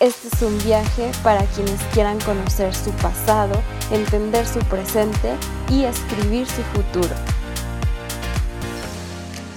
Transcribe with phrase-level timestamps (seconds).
[0.00, 5.34] Este es un viaje para quienes quieran conocer su pasado, entender su presente
[5.68, 7.16] y escribir su futuro.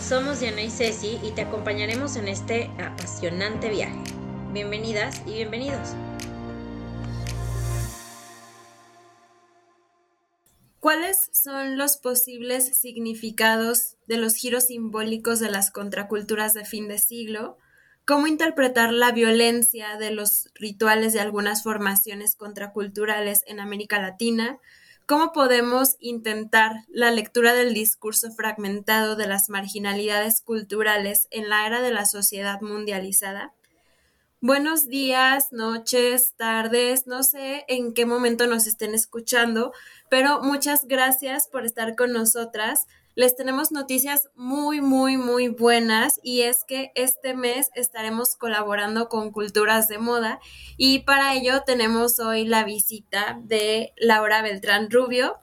[0.04, 4.02] Somos Diana y Ceci y te acompañaremos en este apasionante viaje.
[4.52, 5.90] Bienvenidas y bienvenidos.
[10.80, 16.98] ¿Cuáles son los posibles significados de los giros simbólicos de las contraculturas de fin de
[16.98, 17.60] siglo?
[18.12, 24.60] Cómo interpretar la violencia de los rituales de algunas formaciones contraculturales en América Latina,
[25.05, 31.82] cómo podemos intentar la lectura del discurso fragmentado de las marginalidades culturales en la era
[31.82, 33.54] de la sociedad mundializada.
[34.41, 39.72] Buenos días, noches, tardes, no sé en qué momento nos estén escuchando,
[40.10, 42.88] pero muchas gracias por estar con nosotras
[43.22, 49.32] les tenemos noticias muy, muy, muy buenas y es que este mes estaremos colaborando con
[49.32, 50.40] Culturas de Moda
[50.76, 55.38] y para ello tenemos hoy la visita de Laura Beltrán Rubio.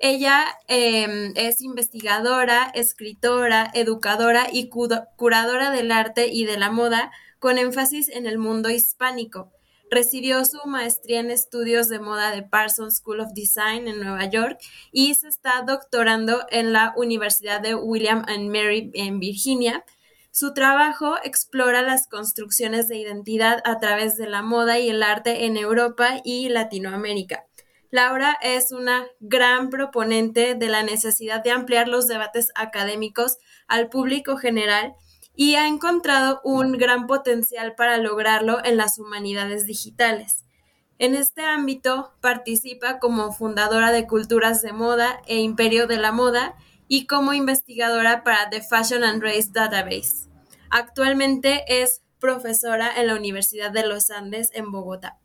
[0.00, 7.58] Ella em, es investigadora, escritora, educadora y curadora del arte y de la moda con
[7.58, 9.53] énfasis en el mundo hispánico.
[9.94, 14.58] Recibió su maestría en estudios de moda de Parsons School of Design en Nueva York
[14.90, 19.84] y se está doctorando en la Universidad de William and Mary en Virginia.
[20.32, 25.44] Su trabajo explora las construcciones de identidad a través de la moda y el arte
[25.44, 27.44] en Europa y Latinoamérica.
[27.92, 33.38] Laura es una gran proponente de la necesidad de ampliar los debates académicos
[33.68, 34.96] al público general
[35.36, 40.44] y ha encontrado un gran potencial para lograrlo en las humanidades digitales.
[40.98, 46.54] En este ámbito participa como fundadora de Culturas de Moda e Imperio de la Moda
[46.86, 50.28] y como investigadora para The Fashion and Race Database.
[50.70, 55.18] Actualmente es profesora en la Universidad de los Andes en Bogotá.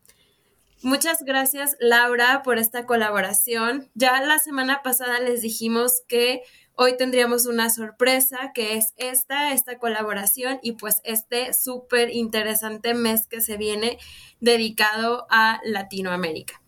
[0.82, 3.90] Muchas gracias Laura por esta colaboración.
[3.96, 6.42] Ya la semana pasada les dijimos que
[6.82, 13.28] Hoy tendríamos una sorpresa que es esta, esta colaboración y pues este súper interesante mes
[13.28, 14.00] que se viene
[14.40, 16.62] dedicado a Latinoamérica.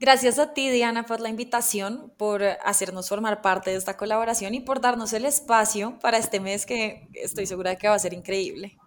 [0.00, 4.60] Gracias a ti, Diana, por la invitación, por hacernos formar parte de esta colaboración y
[4.60, 8.14] por darnos el espacio para este mes que estoy segura de que va a ser
[8.14, 8.78] increíble.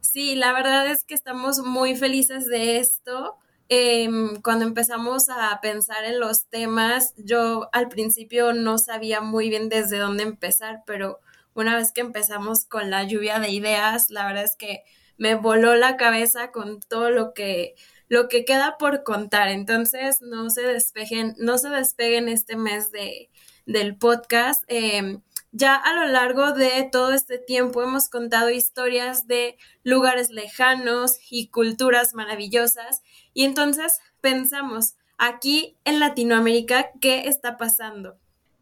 [0.00, 3.36] Sí, la verdad es que estamos muy felices de esto.
[3.70, 9.68] Em, cuando empezamos a pensar en los temas, yo al principio no sabía muy bien
[9.68, 11.20] desde dónde empezar, pero
[11.54, 14.84] una vez que empezamos con la lluvia de ideas, la verdad es que
[15.18, 17.74] me voló la cabeza con todo lo que
[18.08, 19.48] lo que queda por contar.
[19.48, 23.30] Entonces, no se despejen, no se despeguen este mes de,
[23.66, 24.62] del podcast.
[24.68, 25.20] Em,
[25.52, 31.48] ya a lo largo de todo este tiempo hemos contado historias de lugares lejanos y
[31.48, 33.02] culturas maravillosas
[33.38, 38.18] y entonces pensamos, aquí en Latinoamérica, ¿qué está pasando?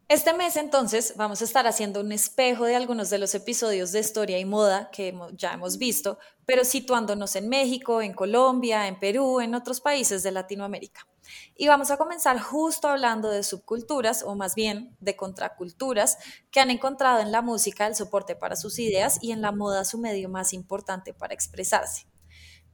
[0.07, 4.01] Este mes entonces vamos a estar haciendo un espejo de algunos de los episodios de
[4.01, 9.39] historia y moda que ya hemos visto, pero situándonos en México, en Colombia, en Perú,
[9.39, 11.07] en otros países de Latinoamérica.
[11.55, 16.19] Y vamos a comenzar justo hablando de subculturas, o más bien de contraculturas,
[16.51, 19.85] que han encontrado en la música el soporte para sus ideas y en la moda
[19.85, 22.05] su medio más importante para expresarse.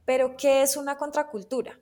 [0.04, 1.80] Pero, ¿qué es una contracultura?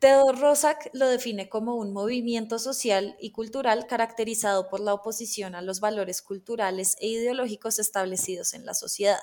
[0.00, 5.62] Theodor Rosak lo define como un movimiento social y cultural caracterizado por la oposición a
[5.62, 9.20] los valores culturales e ideológicos establecidos en la sociedad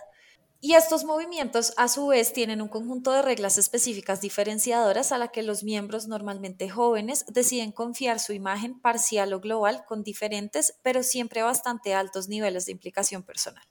[0.59, 5.27] y estos movimientos, a su vez, tienen un conjunto de reglas específicas diferenciadoras a la
[5.27, 11.03] que los miembros, normalmente jóvenes, deciden confiar su imagen parcial o global con diferentes, pero
[11.03, 13.63] siempre bastante altos niveles de implicación personal.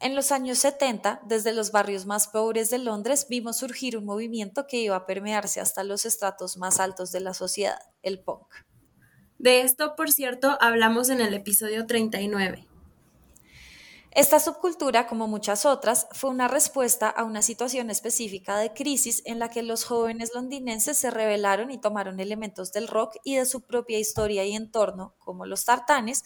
[0.00, 4.68] En los años 70, desde los barrios más pobres de Londres, vimos surgir un movimiento
[4.68, 8.46] que iba a permearse hasta los estratos más altos de la sociedad, el punk.
[9.38, 12.68] De esto, por cierto, hablamos en el episodio 39.
[14.12, 19.38] Esta subcultura, como muchas otras, fue una respuesta a una situación específica de crisis en
[19.38, 23.60] la que los jóvenes londinenses se rebelaron y tomaron elementos del rock y de su
[23.60, 26.24] propia historia y entorno, como los tartanes,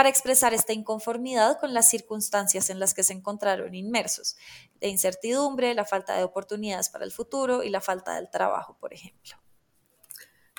[0.00, 4.38] para expresar esta inconformidad con las circunstancias en las que se encontraron inmersos,
[4.80, 8.94] de incertidumbre, la falta de oportunidades para el futuro y la falta del trabajo, por
[8.94, 9.36] ejemplo.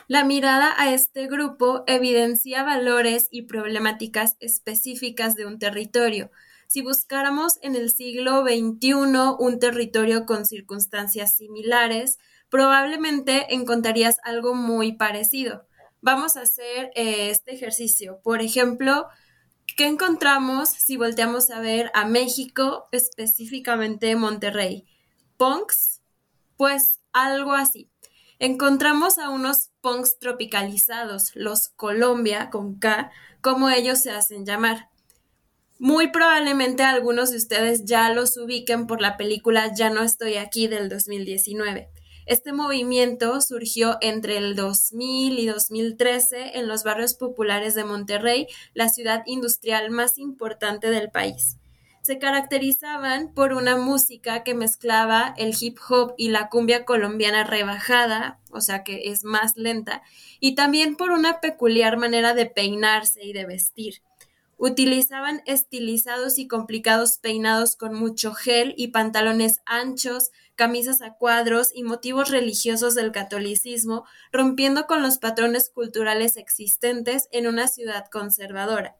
[0.07, 6.29] La mirada a este grupo evidencia valores y problemáticas específicas de un territorio,
[6.67, 8.93] si buscáramos en el siglo XXI
[9.39, 15.65] un territorio con circunstancias similares, probablemente encontrarías algo muy parecido.
[15.99, 18.19] Vamos a hacer eh, este ejercicio.
[18.23, 19.07] Por ejemplo,
[19.75, 24.85] ¿qué encontramos si volteamos a ver a México, específicamente Monterrey?
[25.37, 26.01] ¿Punks?
[26.57, 27.89] Pues algo así.
[28.39, 34.89] Encontramos a unos punks tropicalizados, los Colombia con K, como ellos se hacen llamar.
[35.77, 40.67] Muy probablemente algunos de ustedes ya los ubiquen por la película Ya no estoy aquí
[40.67, 41.89] del 2019.
[42.25, 48.89] Este movimiento surgió entre el 2000 y 2013 en los barrios populares de Monterrey, la
[48.89, 51.57] ciudad industrial más importante del país.
[52.03, 58.39] Se caracterizaban por una música que mezclaba el hip hop y la cumbia colombiana rebajada,
[58.49, 60.01] o sea que es más lenta,
[60.39, 64.01] y también por una peculiar manera de peinarse y de vestir.
[64.57, 70.31] Utilizaban estilizados y complicados peinados con mucho gel y pantalones anchos,
[70.61, 77.47] camisas a cuadros y motivos religiosos del catolicismo, rompiendo con los patrones culturales existentes en
[77.47, 78.95] una ciudad conservadora.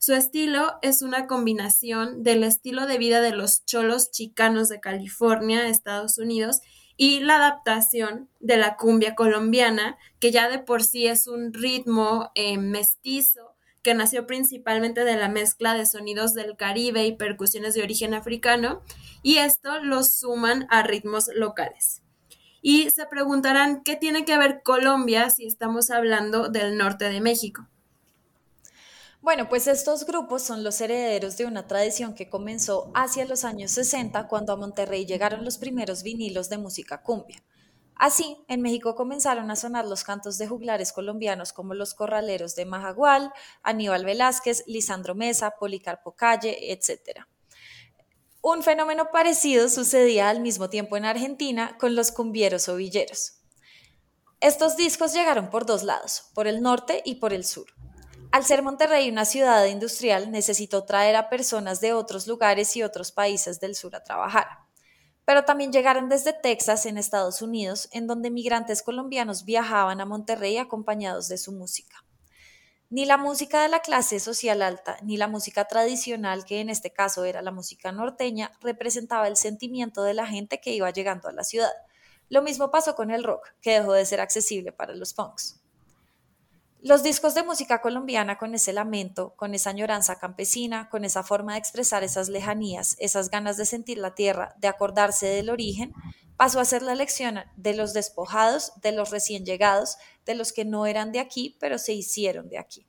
[0.00, 5.68] Su estilo es una combinación del estilo de vida de los cholos chicanos de California,
[5.68, 6.60] Estados Unidos,
[6.96, 12.32] y la adaptación de la cumbia colombiana, que ya de por sí es un ritmo
[12.34, 13.55] eh, mestizo
[13.86, 18.82] que nació principalmente de la mezcla de sonidos del Caribe y percusiones de origen africano,
[19.22, 22.02] y esto lo suman a ritmos locales.
[22.60, 27.68] Y se preguntarán qué tiene que ver Colombia si estamos hablando del norte de México.
[29.22, 33.70] Bueno, pues estos grupos son los herederos de una tradición que comenzó hacia los años
[33.70, 37.40] 60 cuando a Monterrey llegaron los primeros vinilos de música cumbia.
[37.98, 42.66] Así, en México comenzaron a sonar los cantos de juglares colombianos como los corraleros de
[42.66, 43.32] Majagual,
[43.62, 47.24] Aníbal Velázquez, Lisandro Mesa, Policarpo Calle, etc.
[48.42, 53.40] Un fenómeno parecido sucedía al mismo tiempo en Argentina con los cumbieros o villeros.
[54.40, 57.66] Estos discos llegaron por dos lados, por el norte y por el sur.
[58.30, 63.10] Al ser Monterrey una ciudad industrial, necesitó traer a personas de otros lugares y otros
[63.10, 64.65] países del sur a trabajar
[65.26, 70.56] pero también llegaron desde Texas, en Estados Unidos, en donde migrantes colombianos viajaban a Monterrey
[70.56, 72.04] acompañados de su música.
[72.90, 76.92] Ni la música de la clase social alta, ni la música tradicional, que en este
[76.92, 81.32] caso era la música norteña, representaba el sentimiento de la gente que iba llegando a
[81.32, 81.72] la ciudad.
[82.28, 85.60] Lo mismo pasó con el rock, que dejó de ser accesible para los punks.
[86.82, 91.54] Los discos de música colombiana con ese lamento, con esa añoranza campesina, con esa forma
[91.54, 95.92] de expresar esas lejanías, esas ganas de sentir la tierra, de acordarse del origen,
[96.36, 99.96] pasó a ser la lección de los despojados, de los recién llegados,
[100.26, 102.86] de los que no eran de aquí, pero se hicieron de aquí.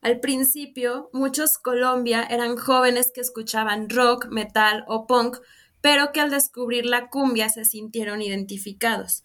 [0.00, 5.38] Al principio, muchos Colombia eran jóvenes que escuchaban rock, metal o punk,
[5.80, 9.24] pero que al descubrir la cumbia se sintieron identificados.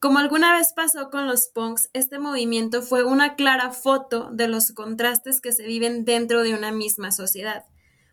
[0.00, 4.72] Como alguna vez pasó con los punks, este movimiento fue una clara foto de los
[4.72, 7.66] contrastes que se viven dentro de una misma sociedad.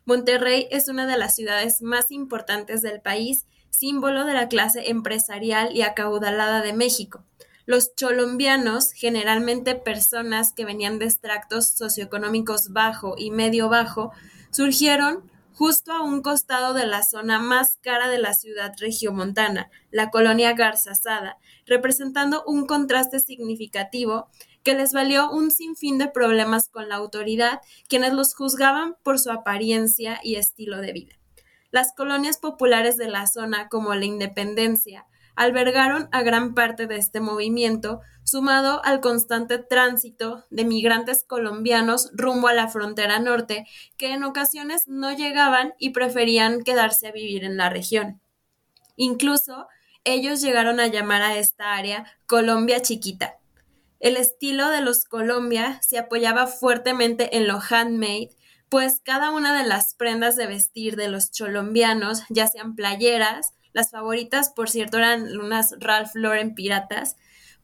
[0.03, 5.73] Monterrey es una de las ciudades más importantes del país, símbolo de la clase empresarial
[5.73, 7.23] y acaudalada de México.
[7.65, 14.11] Los cholombianos, generalmente personas que venían de extractos socioeconómicos bajo y medio bajo,
[14.51, 15.23] surgieron
[15.57, 20.53] justo a un costado de la zona más cara de la ciudad regiomontana, la colonia
[20.53, 24.29] Garzazada, representando un contraste significativo
[24.61, 27.59] que les valió un sinfín de problemas con la autoridad,
[27.89, 31.15] quienes los juzgaban por su apariencia y estilo de vida.
[31.71, 37.19] Las colonias populares de la zona, como la Independencia, albergaron a gran parte de este
[37.19, 43.65] movimiento, sumado al constante tránsito de migrantes colombianos rumbo a la frontera norte,
[43.95, 48.19] que en ocasiones no llegaban y preferían quedarse a vivir en la región.
[48.97, 49.67] Incluso
[50.03, 53.37] ellos llegaron a llamar a esta área Colombia Chiquita.
[54.01, 58.29] El estilo de los Colombia se apoyaba fuertemente en lo handmade,
[58.67, 63.91] pues cada una de las prendas de vestir de los cholombianos, ya sean playeras, las
[63.91, 67.15] favoritas, por cierto, eran unas Ralph Lauren piratas,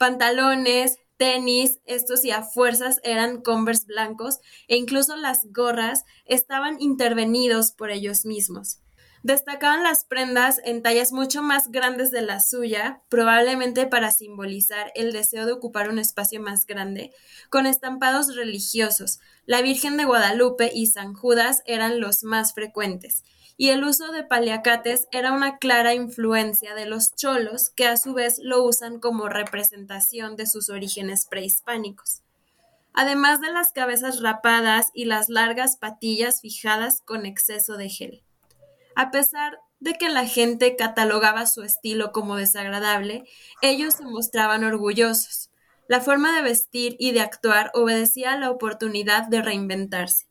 [0.04, 7.72] pantalones, tenis, estos y a fuerzas eran Converse blancos e incluso las gorras estaban intervenidos
[7.72, 8.82] por ellos mismos.
[9.22, 15.14] Destacaban las prendas en tallas mucho más grandes de la suya, probablemente para simbolizar el
[15.14, 17.14] deseo de ocupar un espacio más grande,
[17.50, 19.22] con estampados religiosos.
[19.46, 23.24] La Virgen de Guadalupe y San Judas eran los más frecuentes,
[23.58, 28.14] y el uso de paliacates era una clara influencia de los cholos, que a su
[28.14, 32.22] vez lo usan como representación de sus orígenes prehispánicos.
[32.94, 38.24] Además de las cabezas rapadas y las largas patillas fijadas con exceso de gel.
[38.96, 43.24] A pesar de que la gente catalogaba su estilo como desagradable,
[43.62, 45.50] ellos se mostraban orgullosos.
[45.88, 50.28] La forma de vestir y de actuar obedecía a la oportunidad de reinventarse.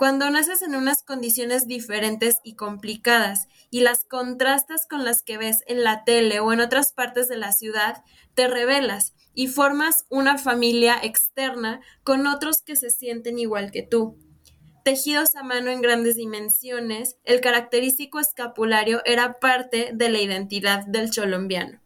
[0.00, 5.62] Cuando naces en unas condiciones diferentes y complicadas y las contrastas con las que ves
[5.66, 8.02] en la tele o en otras partes de la ciudad,
[8.34, 14.16] te revelas y formas una familia externa con otros que se sienten igual que tú.
[14.86, 21.10] Tejidos a mano en grandes dimensiones, el característico escapulario era parte de la identidad del
[21.10, 21.79] cholombiano.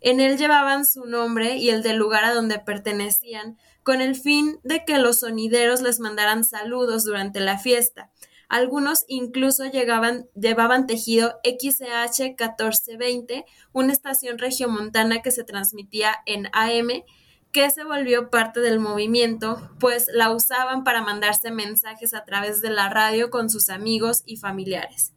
[0.00, 4.58] En él llevaban su nombre y el del lugar a donde pertenecían, con el fin
[4.62, 8.10] de que los sonideros les mandaran saludos durante la fiesta.
[8.48, 17.04] Algunos incluso llevaban tejido XCH 1420, una estación regiomontana que se transmitía en AM
[17.52, 22.70] que se volvió parte del movimiento, pues la usaban para mandarse mensajes a través de
[22.70, 25.14] la radio con sus amigos y familiares.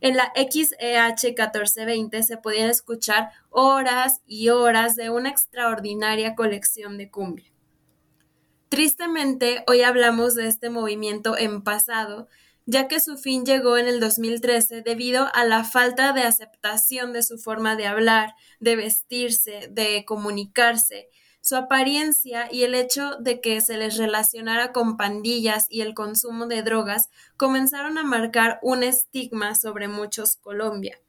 [0.00, 7.10] En la XEH 1420 se podían escuchar horas y horas de una extraordinaria colección de
[7.10, 7.52] cumbia.
[8.68, 12.28] Tristemente, hoy hablamos de este movimiento en pasado,
[12.66, 17.22] ya que su fin llegó en el 2013 debido a la falta de aceptación de
[17.22, 21.08] su forma de hablar, de vestirse, de comunicarse,
[21.48, 26.46] su apariencia y el hecho de que se les relacionara con pandillas y el consumo
[26.46, 31.00] de drogas comenzaron a marcar un estigma sobre muchos Colombia.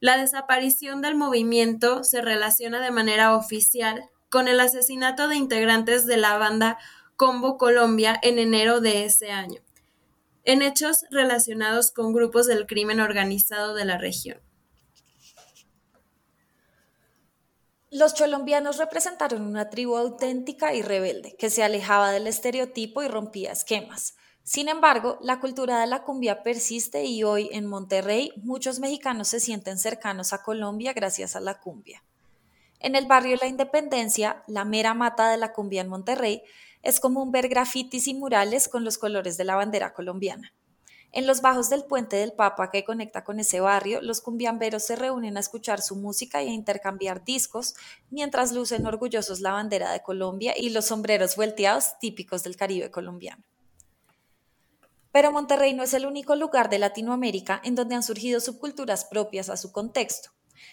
[0.00, 6.16] La desaparición del movimiento se relaciona de manera oficial con el asesinato de integrantes de
[6.16, 6.76] la banda
[7.14, 9.60] Combo Colombia en enero de ese año,
[10.42, 14.40] en hechos relacionados con grupos del crimen organizado de la región.
[17.90, 23.52] Los cholombianos representaron una tribu auténtica y rebelde, que se alejaba del estereotipo y rompía
[23.52, 24.14] esquemas.
[24.42, 29.40] Sin embargo, la cultura de la cumbia persiste y hoy en Monterrey muchos mexicanos se
[29.40, 32.04] sienten cercanos a Colombia gracias a la cumbia.
[32.78, 36.42] En el barrio La Independencia, la mera mata de la cumbia en Monterrey,
[36.82, 40.52] es común ver grafitis y murales con los colores de la bandera colombiana.
[41.10, 44.94] En los bajos del puente del Papa que conecta con ese barrio, los cumbiamberos se
[44.94, 47.74] reúnen a escuchar su música y a intercambiar discos,
[48.10, 53.42] mientras lucen orgullosos la bandera de Colombia y los sombreros vuelteados típicos del Caribe colombiano.
[55.10, 59.48] Pero Monterrey no es el único lugar de Latinoamérica en donde han surgido subculturas propias
[59.48, 60.30] a su contexto.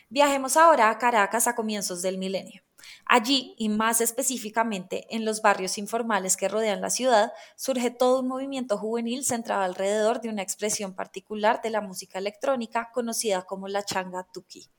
[0.10, 2.65] Viajemos ahora a Caracas a comienzos del milenio.
[3.08, 8.28] Allí, y más específicamente en los barrios informales que rodean la ciudad, surge todo un
[8.28, 13.84] movimiento juvenil centrado alrededor de una expresión particular de la música electrónica conocida como la
[13.84, 14.70] changa tuki.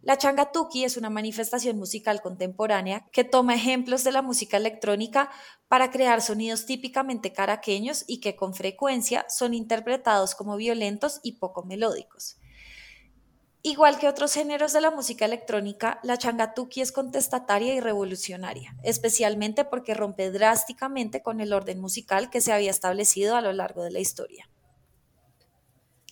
[0.00, 5.30] La changa tuki es una manifestación musical contemporánea que toma ejemplos de la música electrónica
[5.68, 11.62] para crear sonidos típicamente caraqueños y que con frecuencia son interpretados como violentos y poco
[11.64, 12.36] melódicos.
[13.64, 19.64] Igual que otros géneros de la música electrónica, la changatuki es contestataria y revolucionaria, especialmente
[19.64, 23.92] porque rompe drásticamente con el orden musical que se había establecido a lo largo de
[23.92, 24.48] la historia.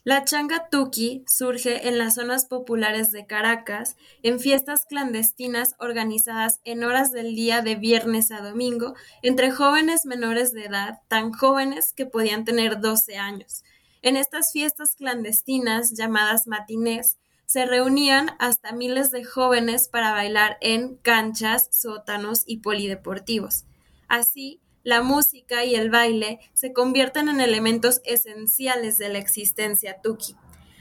[0.04, 7.11] La changatuki surge en las zonas populares de Caracas, en fiestas clandestinas organizadas en horas
[7.11, 12.45] del día de viernes a domingo entre jóvenes menores de edad, tan jóvenes que podían
[12.45, 13.62] tener 12 años.
[14.02, 17.20] En estas fiestas clandestinas, llamadas matinés,
[17.50, 23.64] se reunían hasta miles de jóvenes para bailar en canchas, sótanos y polideportivos.
[24.07, 30.37] Así, la música y el baile se convierten en elementos esenciales de la existencia tuki.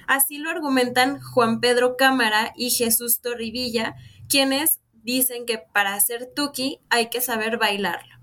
[0.05, 3.95] Así lo argumentan Juan Pedro Cámara y Jesús Torrivilla,
[4.29, 8.13] quienes dicen que para hacer tuki hay que saber bailarlo.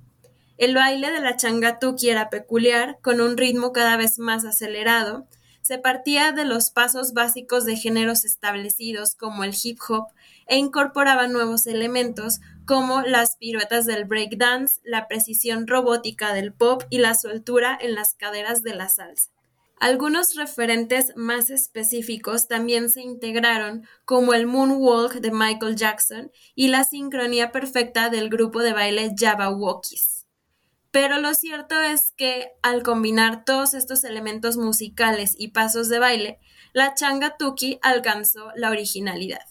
[0.56, 5.26] El baile de la changa tuki era peculiar, con un ritmo cada vez más acelerado,
[5.66, 10.06] se partía de los pasos básicos de géneros establecidos como el hip hop
[10.46, 16.99] e incorporaba nuevos elementos como las piruetas del breakdance, la precisión robótica del pop y
[16.99, 19.30] la soltura en las caderas de la salsa.
[19.80, 26.85] Algunos referentes más específicos también se integraron, como el moonwalk de Michael Jackson y la
[26.85, 30.15] sincronía perfecta del grupo de baile Jabberwockies.
[30.96, 36.38] Pero lo cierto es que, al combinar todos estos elementos musicales y pasos de baile,
[36.72, 39.44] la changa tuki alcanzó la originalidad.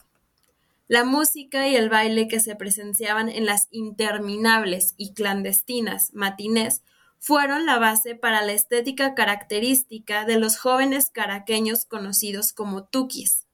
[0.87, 6.81] La música y el baile que se presenciaban en las interminables y clandestinas matinés
[7.19, 13.45] fueron la base para la estética característica de los jóvenes caraqueños conocidos como tukis.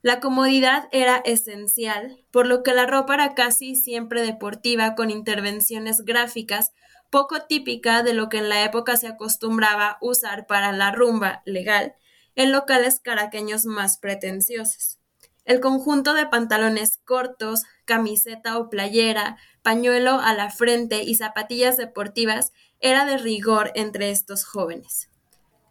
[0.00, 6.04] La comodidad era esencial, por lo que la ropa era casi siempre deportiva con intervenciones
[6.04, 6.70] gráficas
[7.10, 11.94] poco típica de lo que en la época se acostumbraba usar para la rumba legal
[12.36, 14.98] en locales caraqueños más pretenciosos.
[15.44, 22.52] El conjunto de pantalones cortos, camiseta o playera, pañuelo a la frente y zapatillas deportivas
[22.78, 25.10] era de rigor entre estos jóvenes.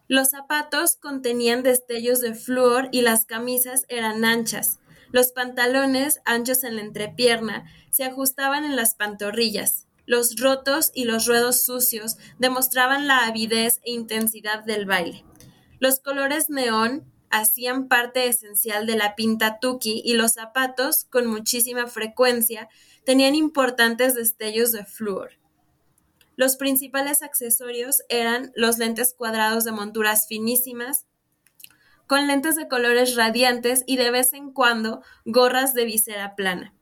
[0.08, 4.80] Los zapatos contenían destellos de flúor y las camisas eran anchas.
[5.12, 9.88] Los pantalones, anchos en la entrepierna, se ajustaban en las pantorrillas.
[10.10, 15.24] Los rotos y los ruedos sucios demostraban la avidez e intensidad del baile.
[15.80, 21.86] Los colores neón, hacían parte esencial de la pinta tuki y los zapatos, con muchísima
[21.86, 22.70] frecuencia,
[23.06, 25.34] tenían importantes destellos de flúor.
[26.36, 31.06] Los principales accesorios eran los lentes cuadrados de monturas finísimas,
[32.08, 36.74] con lentes de colores radiantes y de vez en cuando gorras de visera plana.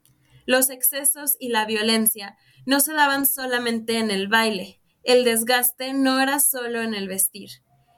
[0.47, 6.21] Los excesos y la violencia no se daban solamente en el baile, el desgaste no
[6.21, 7.49] era solo en el vestir.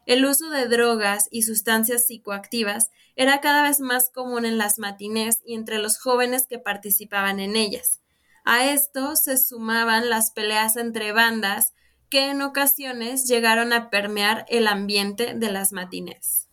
[0.08, 5.42] El uso de drogas y sustancias psicoactivas era cada vez más común en las matinés
[5.46, 8.02] y entre los jóvenes que participaban en ellas.
[8.46, 11.74] A esto se sumaban las peleas entre bandas
[12.10, 16.49] que en ocasiones llegaron a permear el ambiente de las matinés.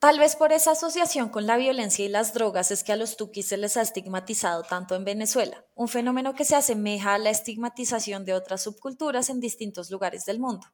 [0.00, 3.16] Tal vez por esa asociación con la violencia y las drogas es que a los
[3.16, 7.30] tuquis se les ha estigmatizado tanto en Venezuela, un fenómeno que se asemeja a la
[7.30, 10.68] estigmatización de otras subculturas en distintos lugares del mundo.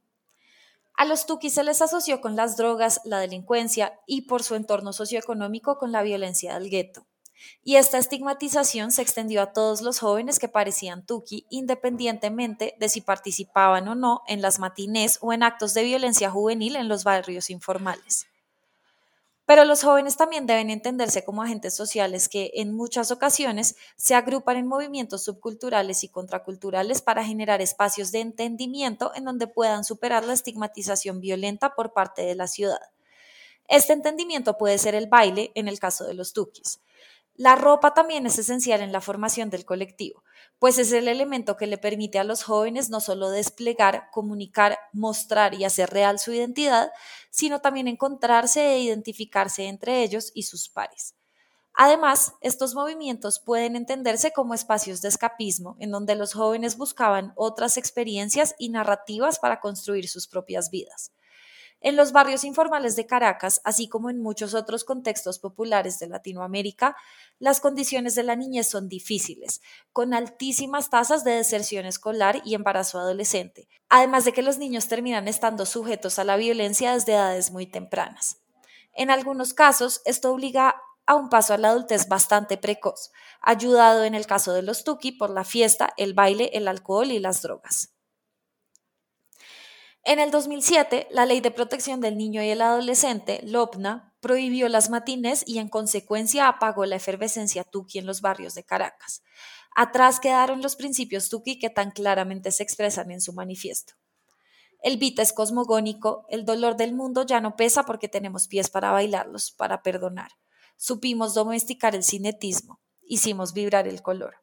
[0.92, 4.92] A los tuquis se les asoció con las drogas, la delincuencia y por su entorno
[4.92, 7.06] socioeconómico con la violencia del gueto.
[7.62, 13.00] Y esta estigmatización se extendió a todos los jóvenes que parecían tuki, independientemente de si
[13.00, 17.48] participaban o no en las matinés o en actos de violencia juvenil en los barrios
[17.48, 18.26] informales.
[19.46, 24.56] Pero los jóvenes también deben entenderse como agentes sociales que en muchas ocasiones se agrupan
[24.56, 30.32] en movimientos subculturales y contraculturales para generar espacios de entendimiento en donde puedan superar la
[30.32, 32.80] estigmatización violenta por parte de la ciudad.
[33.68, 36.80] Este entendimiento puede ser el baile en el caso de los tukis.
[37.34, 40.23] La ropa también es esencial en la formación del colectivo
[40.58, 45.54] pues es el elemento que le permite a los jóvenes no solo desplegar, comunicar, mostrar
[45.54, 46.90] y hacer real su identidad,
[47.30, 51.14] sino también encontrarse e identificarse entre ellos y sus pares.
[51.76, 57.76] Además, estos movimientos pueden entenderse como espacios de escapismo, en donde los jóvenes buscaban otras
[57.76, 61.12] experiencias y narrativas para construir sus propias vidas.
[61.84, 66.96] En los barrios informales de Caracas, así como en muchos otros contextos populares de Latinoamérica,
[67.38, 69.60] las condiciones de la niñez son difíciles,
[69.92, 75.28] con altísimas tasas de deserción escolar y embarazo adolescente, además de que los niños terminan
[75.28, 78.38] estando sujetos a la violencia desde edades muy tempranas.
[78.94, 84.14] En algunos casos, esto obliga a un paso a la adultez bastante precoz, ayudado en
[84.14, 87.93] el caso de los tuki por la fiesta, el baile, el alcohol y las drogas.
[90.06, 94.90] En el 2007, la Ley de Protección del Niño y el Adolescente, LOPNA, prohibió las
[94.90, 99.22] matines y en consecuencia apagó la efervescencia tuki en los barrios de Caracas.
[99.74, 103.94] Atrás quedaron los principios tuki que tan claramente se expresan en su manifiesto.
[104.82, 108.90] El beat es cosmogónico, el dolor del mundo ya no pesa porque tenemos pies para
[108.90, 110.32] bailarlos, para perdonar.
[110.76, 114.36] Supimos domesticar el cinetismo, hicimos vibrar el color.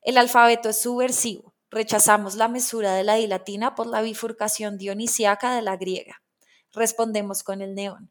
[0.00, 5.54] El alfabeto es subversivo, Rechazamos la mesura de la I latina por la bifurcación dionisiaca
[5.54, 6.22] de la griega.
[6.72, 8.10] Respondemos con el neón.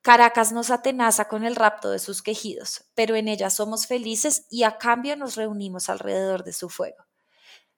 [0.00, 4.62] Caracas nos atenaza con el rapto de sus quejidos, pero en ella somos felices y
[4.62, 7.04] a cambio nos reunimos alrededor de su fuego.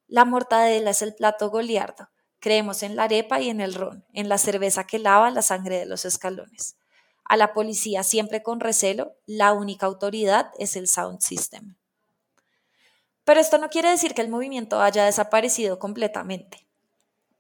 [0.07, 2.11] La mortadela es el plato goliardo.
[2.39, 5.81] Creemos en la arepa y en el ron, en la cerveza que lava la sangre
[5.81, 6.77] de los escalones.
[7.25, 11.75] A la policía siempre con recelo, la única autoridad es el sound system.
[13.29, 16.67] Pero esto no quiere decir que el movimiento haya desaparecido completamente.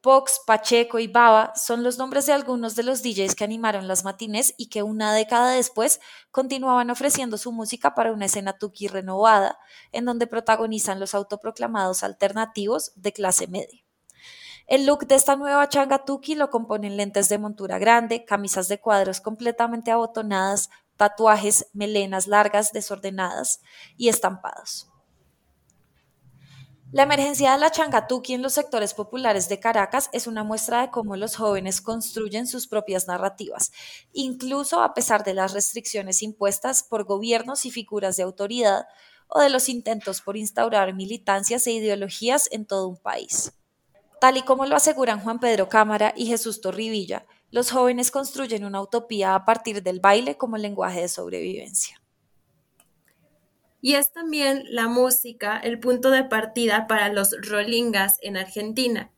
[0.02, 4.04] Pox, Pacheco y Baba son los nombres de algunos de los DJs que animaron las
[4.04, 5.98] matines y que una década después
[6.30, 9.58] continuaban ofreciendo su música para una escena tuki renovada,
[9.90, 13.82] en donde protagonizan los autoproclamados alternativos de clase media.
[14.66, 19.22] El look de esta nueva changatuki lo componen lentes de montura grande, camisas de cuadros
[19.22, 23.62] completamente abotonadas, tatuajes, melenas largas desordenadas
[23.96, 24.90] y estampados.
[26.90, 30.90] La emergencia de la changatuki en los sectores populares de Caracas es una muestra de
[30.90, 33.72] cómo los jóvenes construyen sus propias narrativas,
[34.14, 38.86] incluso a pesar de las restricciones impuestas por gobiernos y figuras de autoridad
[39.28, 43.52] o de los intentos por instaurar militancias e ideologías en todo un país.
[44.18, 48.80] Tal y como lo aseguran Juan Pedro Cámara y Jesús Torrivilla, los jóvenes construyen una
[48.80, 51.97] utopía a partir del baile como lenguaje de sobrevivencia
[53.80, 59.10] y es también la música el punto de partida para los Rollingas en Argentina.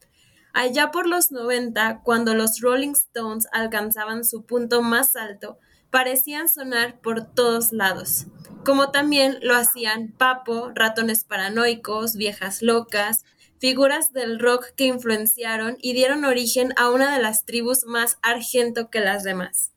[0.53, 5.59] Allá por los 90, cuando los Rolling Stones alcanzaban su punto más alto,
[5.91, 8.27] parecían sonar por todos lados,
[8.65, 13.25] como también lo hacían Papo, Ratones Paranoicos, Viejas Locas,
[13.59, 18.91] figuras del rock que influenciaron y dieron origen a una de las tribus más argento
[18.91, 19.73] que las demás.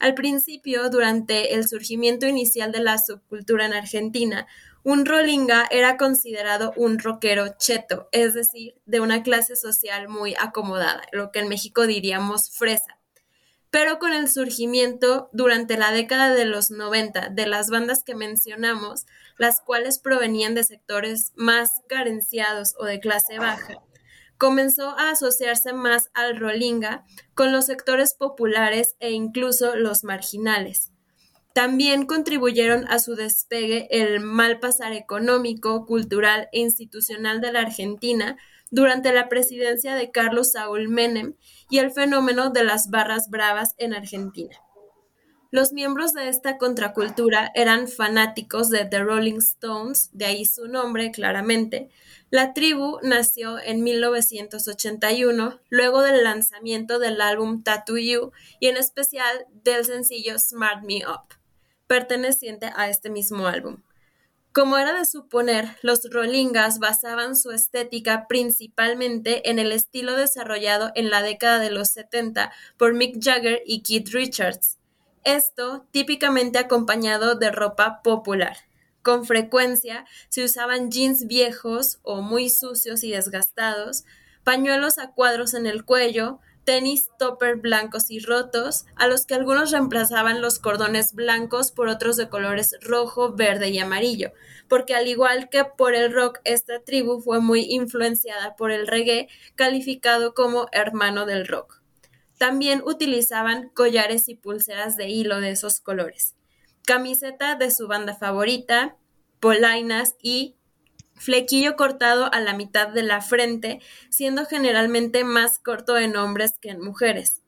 [0.00, 4.46] Al principio, durante el surgimiento inicial de la subcultura en Argentina,
[4.82, 11.02] un rollinga era considerado un rockero cheto, es decir, de una clase social muy acomodada,
[11.12, 12.96] lo que en México diríamos fresa.
[13.68, 19.04] Pero con el surgimiento durante la década de los 90 de las bandas que mencionamos,
[19.36, 23.82] las cuales provenían de sectores más carenciados o de clase baja,
[24.40, 30.92] comenzó a asociarse más al Rolinga con los sectores populares e incluso los marginales.
[31.52, 38.38] También contribuyeron a su despegue el mal pasar económico, cultural e institucional de la Argentina
[38.70, 41.34] durante la presidencia de Carlos Saúl Menem
[41.68, 44.56] y el fenómeno de las barras bravas en Argentina.
[45.52, 51.10] Los miembros de esta contracultura eran fanáticos de The Rolling Stones, de ahí su nombre
[51.10, 51.90] claramente,
[52.30, 59.46] la tribu nació en 1981, luego del lanzamiento del álbum Tattoo You y en especial
[59.64, 61.34] del sencillo Smart Me Up,
[61.88, 63.82] perteneciente a este mismo álbum.
[64.52, 71.10] Como era de suponer, los Rollingas basaban su estética principalmente en el estilo desarrollado en
[71.10, 74.79] la década de los 70 por Mick Jagger y Keith Richards.
[75.24, 78.56] Esto típicamente acompañado de ropa popular.
[79.02, 84.04] Con frecuencia se usaban jeans viejos o muy sucios y desgastados,
[84.44, 89.72] pañuelos a cuadros en el cuello, tenis topper blancos y rotos, a los que algunos
[89.72, 94.32] reemplazaban los cordones blancos por otros de colores rojo, verde y amarillo,
[94.68, 99.28] porque al igual que por el rock, esta tribu fue muy influenciada por el reggae,
[99.54, 101.79] calificado como hermano del rock.
[102.40, 106.34] También utilizaban collares y pulseras de hilo de esos colores
[106.90, 108.96] camiseta de su banda favorita,
[109.38, 110.56] polainas y
[111.14, 116.70] flequillo cortado a la mitad de la frente, siendo generalmente más corto en hombres que
[116.70, 117.42] en mujeres.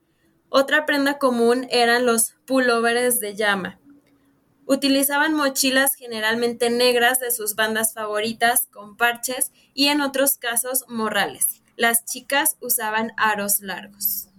[0.49, 3.81] Otra prenda común eran los pullovers de llama.
[4.65, 11.63] Utilizaban mochilas generalmente negras de sus bandas favoritas con parches y en otros casos morrales.
[11.75, 14.32] Las chicas usaban aros largos.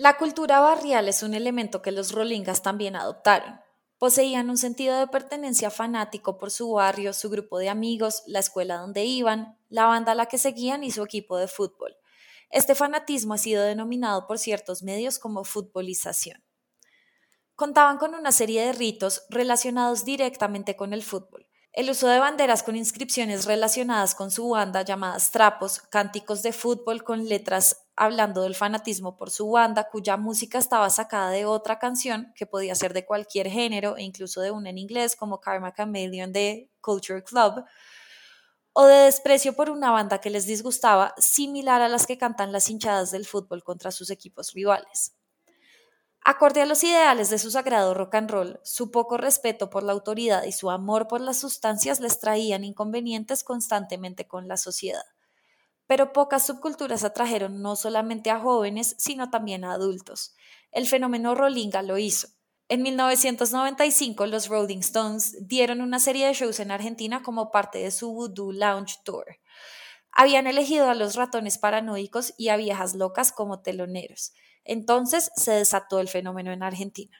[0.00, 3.60] La cultura barrial es un elemento que los rolingas también adoptaron.
[3.98, 8.78] Poseían un sentido de pertenencia fanático por su barrio, su grupo de amigos, la escuela
[8.78, 11.98] donde iban, la banda a la que seguían y su equipo de fútbol.
[12.48, 16.42] Este fanatismo ha sido denominado por ciertos medios como futbolización.
[17.54, 21.46] Contaban con una serie de ritos relacionados directamente con el fútbol.
[21.72, 27.04] El uso de banderas con inscripciones relacionadas con su banda llamadas trapos, cánticos de fútbol
[27.04, 32.32] con letras hablando del fanatismo por su banda, cuya música estaba sacada de otra canción
[32.34, 36.32] que podía ser de cualquier género e incluso de una en inglés como Karma Chameleon
[36.32, 37.62] de Culture Club,
[38.72, 42.70] o de desprecio por una banda que les disgustaba, similar a las que cantan las
[42.70, 45.14] hinchadas del fútbol contra sus equipos rivales.
[46.22, 49.92] Acorde a los ideales de su sagrado rock and roll, su poco respeto por la
[49.92, 55.04] autoridad y su amor por las sustancias les traían inconvenientes constantemente con la sociedad.
[55.90, 60.36] Pero pocas subculturas atrajeron no solamente a jóvenes, sino también a adultos.
[60.70, 62.28] El fenómeno Rollinga lo hizo.
[62.68, 67.90] En 1995, los Rolling Stones dieron una serie de shows en Argentina como parte de
[67.90, 69.40] su Voodoo Lounge Tour.
[70.12, 74.32] Habían elegido a los ratones paranoicos y a viejas locas como teloneros.
[74.62, 77.18] Entonces se desató el fenómeno en Argentina.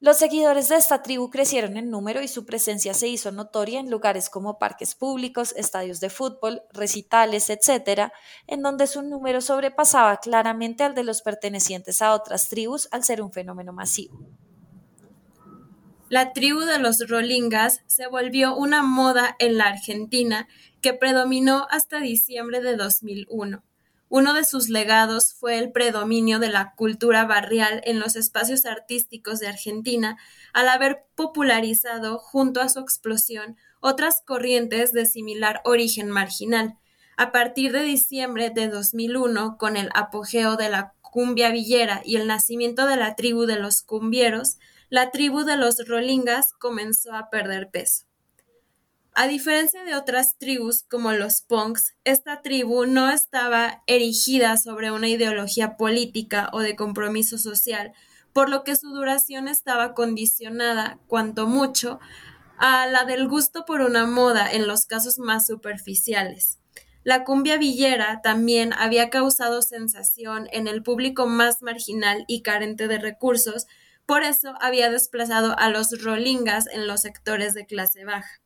[0.00, 3.90] Los seguidores de esta tribu crecieron en número y su presencia se hizo notoria en
[3.90, 8.12] lugares como parques públicos, estadios de fútbol, recitales, etc.,
[8.46, 13.20] en donde su número sobrepasaba claramente al de los pertenecientes a otras tribus al ser
[13.20, 14.20] un fenómeno masivo.
[16.08, 20.46] La tribu de los Rolingas se volvió una moda en la Argentina
[20.80, 23.64] que predominó hasta diciembre de 2001.
[24.10, 29.38] Uno de sus legados fue el predominio de la cultura barrial en los espacios artísticos
[29.38, 30.16] de Argentina,
[30.54, 36.78] al haber popularizado, junto a su explosión, otras corrientes de similar origen marginal.
[37.18, 42.26] A partir de diciembre de 2001, con el apogeo de la cumbia villera y el
[42.26, 47.70] nacimiento de la tribu de los cumbieros, la tribu de los rolingas comenzó a perder
[47.70, 48.07] peso.
[49.20, 55.08] A diferencia de otras tribus como los punks, esta tribu no estaba erigida sobre una
[55.08, 57.94] ideología política o de compromiso social,
[58.32, 61.98] por lo que su duración estaba condicionada, cuanto mucho,
[62.58, 66.60] a la del gusto por una moda en los casos más superficiales.
[67.02, 72.98] La cumbia villera también había causado sensación en el público más marginal y carente de
[72.98, 73.66] recursos,
[74.06, 78.40] por eso había desplazado a los rolingas en los sectores de clase baja.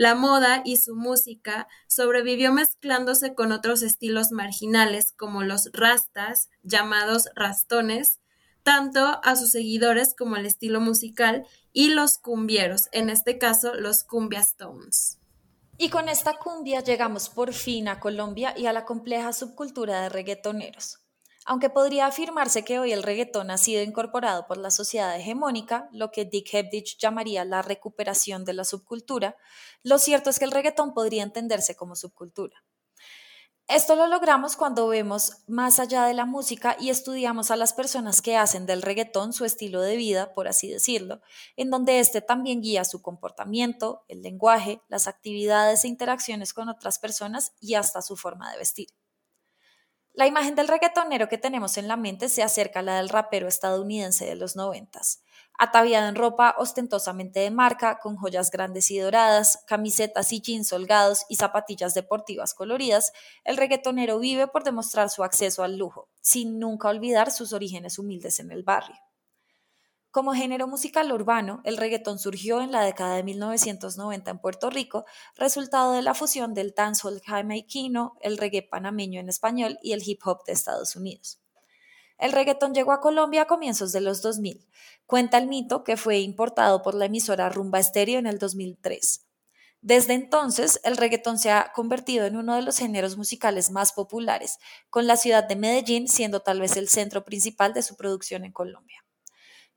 [0.00, 7.28] La moda y su música sobrevivió mezclándose con otros estilos marginales como los rastas, llamados
[7.34, 8.18] rastones,
[8.62, 14.02] tanto a sus seguidores como el estilo musical, y los cumbieros, en este caso los
[14.02, 15.18] cumbia stones.
[15.76, 20.08] Y con esta cumbia llegamos por fin a Colombia y a la compleja subcultura de
[20.08, 20.99] reggaetoneros.
[21.50, 26.12] Aunque podría afirmarse que hoy el reggaetón ha sido incorporado por la sociedad hegemónica, lo
[26.12, 29.36] que Dick Hebditch llamaría la recuperación de la subcultura,
[29.82, 32.62] lo cierto es que el reggaetón podría entenderse como subcultura.
[33.66, 38.22] Esto lo logramos cuando vemos más allá de la música y estudiamos a las personas
[38.22, 41.20] que hacen del reggaetón su estilo de vida, por así decirlo,
[41.56, 47.00] en donde éste también guía su comportamiento, el lenguaje, las actividades e interacciones con otras
[47.00, 48.86] personas y hasta su forma de vestir.
[50.12, 53.46] La imagen del reggaetonero que tenemos en la mente se acerca a la del rapero
[53.46, 55.22] estadounidense de los noventas,
[55.56, 61.24] ataviado en ropa ostentosamente de marca, con joyas grandes y doradas, camisetas y jeans holgados
[61.28, 63.12] y zapatillas deportivas coloridas,
[63.44, 68.40] el reggaetonero vive por demostrar su acceso al lujo, sin nunca olvidar sus orígenes humildes
[68.40, 68.96] en el barrio.
[70.12, 75.04] Como género musical urbano, el reggaetón surgió en la década de 1990 en Puerto Rico,
[75.36, 80.20] resultado de la fusión del dancehall jamaiquino, el reggae panameño en español y el hip
[80.26, 81.38] hop de Estados Unidos.
[82.18, 84.66] El reggaetón llegó a Colombia a comienzos de los 2000.
[85.06, 89.28] Cuenta el mito que fue importado por la emisora Rumba Estéreo en el 2003.
[89.80, 94.58] Desde entonces, el reggaetón se ha convertido en uno de los géneros musicales más populares,
[94.90, 98.50] con la ciudad de Medellín siendo tal vez el centro principal de su producción en
[98.50, 99.04] Colombia.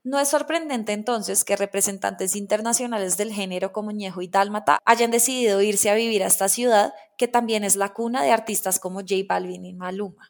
[0.05, 5.61] No es sorprendente entonces que representantes internacionales del género como Ñejo y Dálmata hayan decidido
[5.61, 9.15] irse a vivir a esta ciudad, que también es la cuna de artistas como J
[9.25, 10.27] Balvin y Maluma.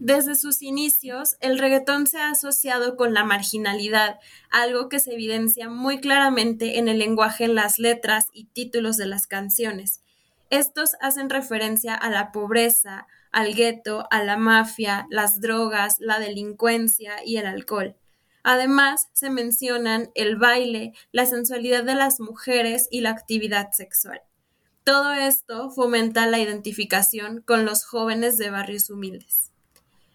[0.00, 4.18] Desde sus inicios, el reggaetón se ha asociado con la marginalidad,
[4.50, 9.06] algo que se evidencia muy claramente en el lenguaje en las letras y títulos de
[9.06, 10.02] las canciones.
[10.50, 17.24] Estos hacen referencia a la pobreza, al gueto, a la mafia, las drogas, la delincuencia
[17.24, 17.96] y el alcohol.
[18.42, 24.20] Además, se mencionan el baile, la sensualidad de las mujeres y la actividad sexual.
[24.84, 29.52] Todo esto fomenta la identificación con los jóvenes de barrios humildes.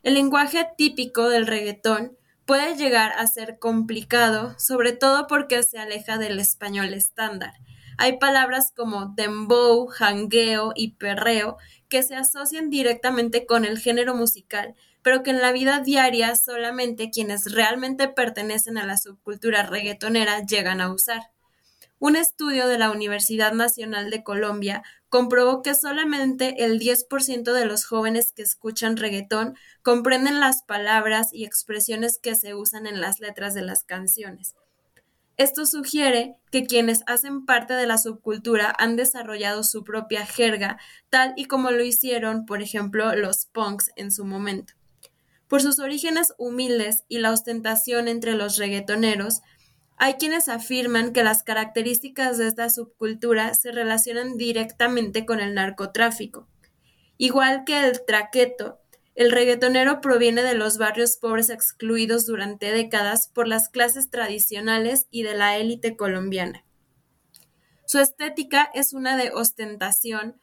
[0.04, 6.18] El lenguaje típico del reggaetón puede llegar a ser complicado, sobre todo porque se aleja
[6.18, 7.54] del español estándar.
[7.98, 11.58] Hay palabras como dembow, jangueo y perreo
[11.90, 17.10] que se asocian directamente con el género musical pero que en la vida diaria solamente
[17.10, 21.32] quienes realmente pertenecen a la subcultura reggaetonera llegan a usar.
[22.00, 27.86] Un estudio de la Universidad Nacional de Colombia comprobó que solamente el 10% de los
[27.86, 33.56] jóvenes que escuchan reggaetón comprenden las palabras y expresiones que se usan en las letras
[33.56, 34.56] de las canciones.
[35.38, 40.80] Esto sugiere que quienes hacen parte de la subcultura han desarrollado su propia jerga,
[41.10, 44.74] tal y como lo hicieron, por ejemplo, los punks en su momento.
[45.48, 49.42] Por sus orígenes humildes y la ostentación entre los reggaetoneros,
[49.98, 56.48] hay quienes afirman que las características de esta subcultura se relacionan directamente con el narcotráfico.
[57.18, 58.80] Igual que el traqueto,
[59.16, 65.24] el reggaetonero proviene de los barrios pobres excluidos durante décadas por las clases tradicionales y
[65.24, 66.64] de la élite colombiana.
[67.88, 70.40] Su estética es una de ostentación,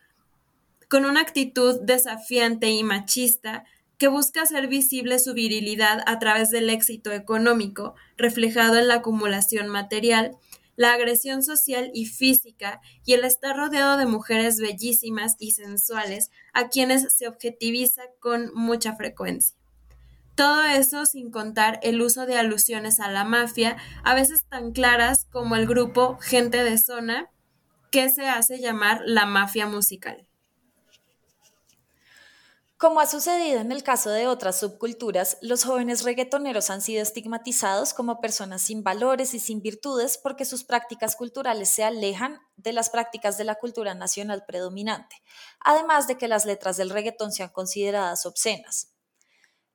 [0.89, 3.65] con una actitud desafiante y machista
[3.99, 9.69] que busca hacer visible su virilidad a través del éxito económico, reflejado en la acumulación
[9.69, 10.37] material,
[10.77, 16.69] la agresión social y física y el estar rodeado de mujeres bellísimas y sensuales a
[16.69, 19.57] quienes se objetiviza con mucha frecuencia.
[20.35, 25.27] Todo eso sin contar el uso de alusiones a la mafia, a veces tan claras
[25.31, 27.31] como el grupo Gente de Zona,
[27.93, 30.27] que se hace llamar la mafia musical.
[32.85, 37.95] Como ha sucedido en el caso de otras subculturas, los jóvenes reggaetoneros han sido estigmatizados
[37.95, 42.91] como personas sin valores y sin virtudes porque sus prácticas culturales se alejan de las
[42.91, 45.17] prácticas de la cultura nacional predominante,
[45.61, 48.93] además de que las letras del reggaetón sean consideradas obscenas.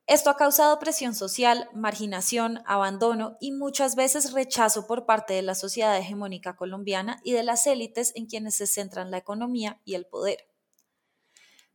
[0.06, 5.56] Esto ha causado presión social, marginación, abandono y muchas veces rechazo por parte de la
[5.56, 10.06] sociedad hegemónica colombiana y de las élites en quienes se centran la economía y el
[10.06, 10.49] poder.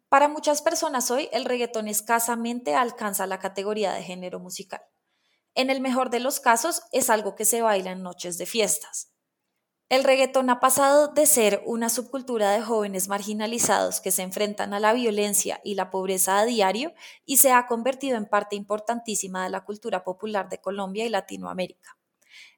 [0.10, 4.82] Para muchas personas hoy, el reggaetón escasamente alcanza la categoría de género musical.
[5.56, 9.12] En el mejor de los casos, es algo que se baila en noches de fiestas.
[9.89, 14.80] El reggaetón ha pasado de ser una subcultura de jóvenes marginalizados que se enfrentan a
[14.80, 19.52] la violencia y la pobreza a diario y se ha convertido en parte importantísima de
[19.52, 21.98] la cultura popular de Colombia y Latinoamérica.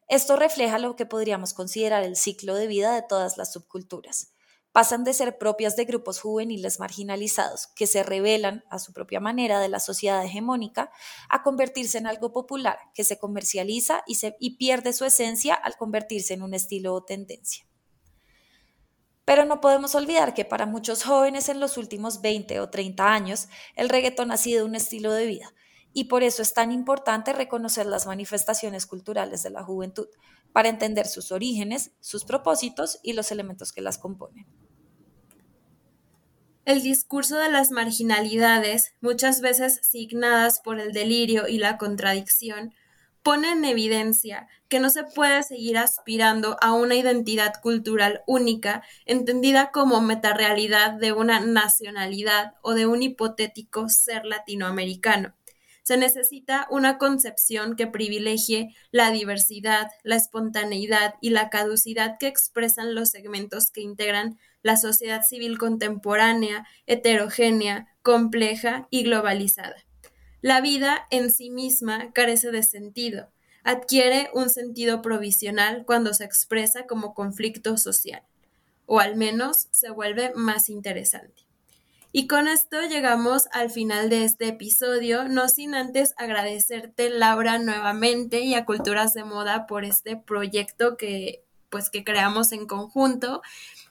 [0.07, 4.33] Esto refleja lo que podríamos considerar el ciclo de vida de todas las subculturas
[4.77, 9.59] pasan de ser propias de grupos juveniles marginalizados que se rebelan a su propia manera
[9.59, 10.91] de la sociedad hegemónica
[11.29, 15.77] a convertirse en algo popular que se comercializa y, se, y pierde su esencia al
[15.77, 17.65] convertirse en un estilo o tendencia.
[19.25, 23.47] Pero no podemos olvidar que para muchos jóvenes en los últimos 20 o 30 años
[23.73, 25.55] el reggaetón ha sido un estilo de vida
[25.91, 30.07] y por eso es tan importante reconocer las manifestaciones culturales de la juventud
[30.53, 34.45] para entender sus orígenes, sus propósitos y los elementos que las componen.
[36.67, 42.75] El discurso de las marginalidades, muchas veces signadas por el delirio y la contradicción,
[43.23, 49.71] pone en evidencia que no se puede seguir aspirando a una identidad cultural única, entendida
[49.71, 55.33] como metarealidad de una nacionalidad o de un hipotético ser latinoamericano.
[55.83, 62.93] Se necesita una concepción que privilegie la diversidad, la espontaneidad y la caducidad que expresan
[62.93, 69.75] los segmentos que integran la sociedad civil contemporánea, heterogénea, compleja y globalizada.
[70.41, 73.29] La vida en sí misma carece de sentido,
[73.63, 78.23] adquiere un sentido provisional cuando se expresa como conflicto social,
[78.85, 81.47] o al menos se vuelve más interesante.
[82.13, 88.39] Y con esto llegamos al final de este episodio, no sin antes agradecerte Laura nuevamente
[88.39, 93.41] y a Culturas de Moda por este proyecto que pues que creamos en conjunto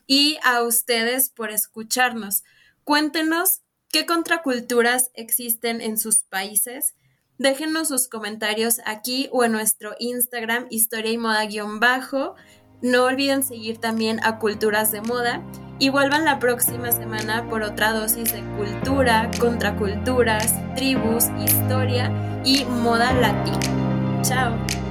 [0.07, 2.45] y a ustedes por escucharnos.
[2.85, 6.95] Cuéntenos qué contraculturas existen en sus países.
[7.39, 12.35] Déjenos sus comentarios aquí o en nuestro Instagram, historia y moda-bajo.
[12.83, 15.43] No olviden seguir también a Culturas de Moda
[15.79, 22.11] y vuelvan la próxima semana por otra dosis de cultura, contraculturas, tribus, historia
[22.45, 24.23] y moda latina.
[24.23, 24.86] Chao.